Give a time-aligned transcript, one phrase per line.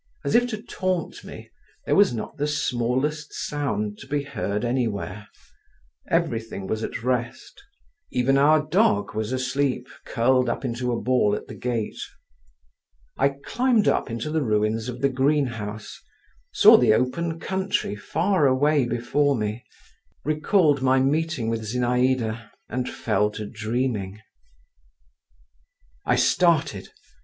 [0.25, 1.51] As if to taunt me,
[1.85, 5.27] there was not the smallest sound to be heard anywhere;
[6.09, 7.61] everything was at rest.
[8.09, 11.99] Even our dog was asleep, curled up into a ball at the gate.
[13.15, 16.01] I climbed up into the ruins of the greenhouse,
[16.51, 19.63] saw the open country far away before me,
[20.25, 24.19] recalled my meeting with Zinaïda, and fell to dreaming….
[26.07, 26.89] I started….